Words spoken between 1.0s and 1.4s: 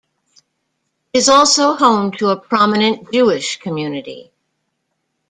It is